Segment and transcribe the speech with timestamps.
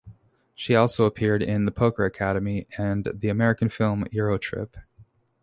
[0.55, 4.81] She also appeared in "The Poker Academy", and the American film "Eurotrip".